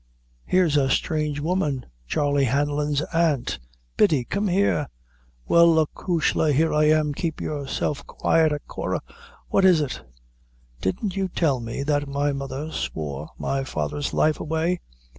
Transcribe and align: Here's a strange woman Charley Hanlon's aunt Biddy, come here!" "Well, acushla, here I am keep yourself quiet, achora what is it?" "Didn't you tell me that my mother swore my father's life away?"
Here's 0.45 0.77
a 0.77 0.89
strange 0.89 1.39
woman 1.39 1.85
Charley 2.07 2.45
Hanlon's 2.45 3.03
aunt 3.13 3.59
Biddy, 3.97 4.23
come 4.25 4.47
here!" 4.47 4.87
"Well, 5.47 5.75
acushla, 5.77 6.51
here 6.53 6.73
I 6.73 6.85
am 6.85 7.13
keep 7.13 7.39
yourself 7.39 8.07
quiet, 8.07 8.51
achora 8.51 9.01
what 9.49 9.63
is 9.63 9.79
it?" 9.79 10.01
"Didn't 10.81 11.15
you 11.15 11.27
tell 11.27 11.59
me 11.59 11.83
that 11.83 12.07
my 12.07 12.33
mother 12.33 12.71
swore 12.71 13.29
my 13.37 13.63
father's 13.63 14.11
life 14.11 14.39
away?" 14.39 14.79